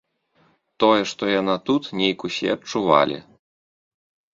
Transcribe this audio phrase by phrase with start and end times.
[0.83, 3.17] Тое, што яна тут, нейк усе адчувалі.